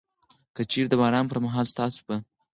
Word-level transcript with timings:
که 0.55 0.61
چيري 0.71 0.87
د 0.89 0.93
باران 1.01 1.25
پر 1.29 1.37
مهال 1.45 1.65
ستاسو 1.73 1.99
په 2.07 2.15